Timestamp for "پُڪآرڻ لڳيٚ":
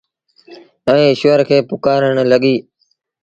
1.69-2.61